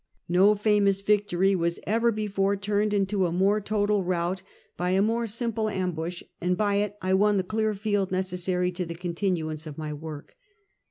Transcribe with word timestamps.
No 0.29 0.55
famous 0.55 0.99
victory 0.99 1.55
was 1.55 1.79
ever 1.85 2.11
before 2.11 2.55
turned 2.57 2.91
into 2.91 3.27
a 3.27 3.31
more 3.31 3.61
total 3.61 4.03
rout 4.03 4.41
by 4.75 4.89
a 4.89 4.99
more 5.03 5.27
simple 5.27 5.69
ambush, 5.69 6.23
and 6.41 6.57
by 6.57 6.77
it 6.77 6.97
I 7.03 7.13
won 7.13 7.37
the 7.37 7.43
clear 7.43 7.75
field 7.75 8.11
necessary 8.11 8.71
to 8.71 8.85
the 8.87 8.95
continuance 8.95 9.67
of 9.67 9.77
ray 9.77 9.93
work. 9.93 10.35